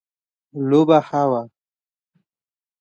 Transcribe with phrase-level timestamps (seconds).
[0.69, 1.41] لوبه ښه وه